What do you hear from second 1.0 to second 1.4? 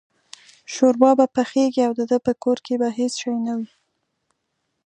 به